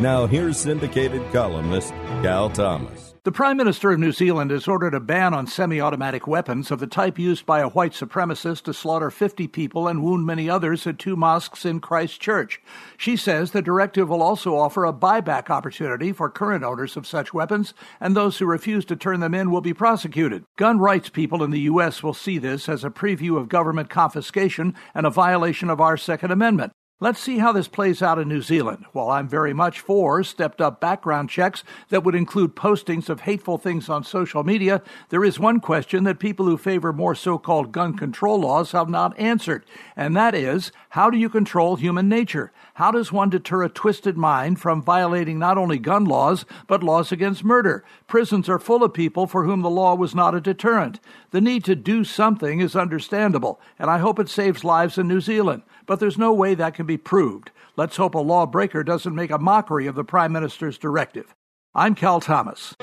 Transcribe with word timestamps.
Now, 0.00 0.26
here's 0.26 0.58
syndicated 0.58 1.22
columnist 1.32 1.90
Cal 2.22 2.50
Thomas. 2.50 3.12
The 3.24 3.30
Prime 3.30 3.56
Minister 3.56 3.92
of 3.92 4.00
New 4.00 4.10
Zealand 4.10 4.50
has 4.50 4.66
ordered 4.66 4.94
a 4.94 5.00
ban 5.00 5.32
on 5.32 5.46
semi 5.46 5.80
automatic 5.80 6.26
weapons 6.26 6.72
of 6.72 6.80
the 6.80 6.88
type 6.88 7.20
used 7.20 7.46
by 7.46 7.60
a 7.60 7.68
white 7.68 7.92
supremacist 7.92 8.62
to 8.62 8.74
slaughter 8.74 9.12
50 9.12 9.46
people 9.46 9.86
and 9.86 10.02
wound 10.02 10.26
many 10.26 10.50
others 10.50 10.88
at 10.88 10.98
two 10.98 11.14
mosques 11.14 11.64
in 11.64 11.78
Christchurch. 11.78 12.60
She 12.96 13.16
says 13.16 13.52
the 13.52 13.62
directive 13.62 14.08
will 14.08 14.22
also 14.22 14.56
offer 14.56 14.84
a 14.84 14.92
buyback 14.92 15.50
opportunity 15.50 16.10
for 16.12 16.28
current 16.30 16.64
owners 16.64 16.96
of 16.96 17.06
such 17.06 17.32
weapons, 17.32 17.74
and 18.00 18.16
those 18.16 18.38
who 18.38 18.46
refuse 18.46 18.84
to 18.86 18.96
turn 18.96 19.20
them 19.20 19.34
in 19.34 19.52
will 19.52 19.60
be 19.60 19.72
prosecuted. 19.72 20.42
Gun 20.56 20.80
rights 20.80 21.08
people 21.08 21.44
in 21.44 21.52
the 21.52 21.60
U.S. 21.60 22.02
will 22.02 22.14
see 22.14 22.38
this 22.38 22.68
as 22.68 22.82
a 22.82 22.90
preview 22.90 23.38
of 23.38 23.48
government 23.48 23.88
confiscation 23.88 24.74
and 24.96 25.06
a 25.06 25.10
violation 25.10 25.70
of 25.70 25.80
our 25.80 25.96
Second 25.96 26.32
Amendment. 26.32 26.72
Let's 27.02 27.18
see 27.18 27.38
how 27.38 27.50
this 27.50 27.66
plays 27.66 28.00
out 28.00 28.20
in 28.20 28.28
New 28.28 28.42
Zealand. 28.42 28.84
While 28.92 29.10
I'm 29.10 29.26
very 29.26 29.52
much 29.52 29.80
for 29.80 30.22
stepped 30.22 30.60
up 30.60 30.80
background 30.80 31.30
checks 31.30 31.64
that 31.88 32.04
would 32.04 32.14
include 32.14 32.54
postings 32.54 33.08
of 33.08 33.22
hateful 33.22 33.58
things 33.58 33.88
on 33.88 34.04
social 34.04 34.44
media, 34.44 34.82
there 35.08 35.24
is 35.24 35.36
one 35.36 35.58
question 35.58 36.04
that 36.04 36.20
people 36.20 36.46
who 36.46 36.56
favor 36.56 36.92
more 36.92 37.16
so 37.16 37.38
called 37.38 37.72
gun 37.72 37.96
control 37.96 38.38
laws 38.38 38.70
have 38.70 38.88
not 38.88 39.18
answered, 39.18 39.64
and 39.96 40.14
that 40.14 40.32
is 40.32 40.70
how 40.90 41.10
do 41.10 41.18
you 41.18 41.28
control 41.28 41.74
human 41.74 42.08
nature? 42.08 42.52
How 42.74 42.92
does 42.92 43.10
one 43.10 43.30
deter 43.30 43.64
a 43.64 43.68
twisted 43.68 44.16
mind 44.16 44.60
from 44.60 44.80
violating 44.80 45.40
not 45.40 45.58
only 45.58 45.78
gun 45.78 46.04
laws, 46.04 46.44
but 46.68 46.84
laws 46.84 47.10
against 47.10 47.42
murder? 47.42 47.84
Prisons 48.06 48.48
are 48.48 48.60
full 48.60 48.84
of 48.84 48.94
people 48.94 49.26
for 49.26 49.42
whom 49.42 49.62
the 49.62 49.68
law 49.68 49.96
was 49.96 50.14
not 50.14 50.36
a 50.36 50.40
deterrent. 50.40 51.00
The 51.32 51.40
need 51.40 51.64
to 51.64 51.74
do 51.74 52.04
something 52.04 52.60
is 52.60 52.76
understandable, 52.76 53.60
and 53.76 53.90
I 53.90 53.98
hope 53.98 54.20
it 54.20 54.28
saves 54.28 54.62
lives 54.62 54.98
in 54.98 55.08
New 55.08 55.20
Zealand 55.20 55.62
but 55.86 56.00
there's 56.00 56.18
no 56.18 56.32
way 56.32 56.54
that 56.54 56.74
can 56.74 56.86
be 56.86 56.91
proved. 56.96 57.50
Let's 57.76 57.96
hope 57.96 58.14
a 58.14 58.18
lawbreaker 58.18 58.84
doesn't 58.84 59.14
make 59.14 59.30
a 59.30 59.38
mockery 59.38 59.86
of 59.86 59.94
the 59.94 60.04
Prime 60.04 60.32
Minister's 60.32 60.78
directive. 60.78 61.34
I'm 61.74 61.94
Cal 61.94 62.20
Thomas. 62.20 62.74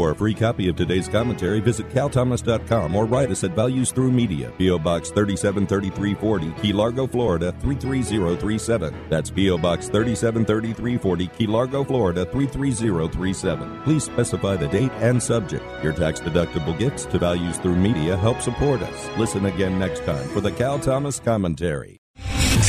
For 0.00 0.12
a 0.12 0.14
free 0.14 0.32
copy 0.32 0.66
of 0.68 0.76
today's 0.76 1.08
commentary, 1.08 1.60
visit 1.60 1.90
calthomas.com 1.90 2.96
or 2.96 3.04
write 3.04 3.30
us 3.30 3.44
at 3.44 3.50
Values 3.50 3.92
Through 3.92 4.12
Media, 4.12 4.50
P.O. 4.56 4.78
Box 4.78 5.10
373340, 5.10 6.62
Key 6.62 6.72
Largo, 6.72 7.06
Florida 7.06 7.52
33037. 7.60 8.94
That's 9.10 9.30
P.O. 9.30 9.58
Box 9.58 9.90
373340, 9.90 11.26
Key 11.26 11.46
Largo, 11.46 11.84
Florida 11.84 12.24
33037. 12.24 13.82
Please 13.82 14.04
specify 14.04 14.56
the 14.56 14.68
date 14.68 14.92
and 15.00 15.22
subject. 15.22 15.66
Your 15.84 15.92
tax 15.92 16.18
deductible 16.18 16.78
gifts 16.78 17.04
to 17.04 17.18
Values 17.18 17.58
Through 17.58 17.76
Media 17.76 18.16
help 18.16 18.40
support 18.40 18.80
us. 18.80 19.18
Listen 19.18 19.44
again 19.44 19.78
next 19.78 20.02
time 20.06 20.26
for 20.30 20.40
the 20.40 20.52
Cal 20.52 20.78
Thomas 20.78 21.20
Commentary. 21.20 21.99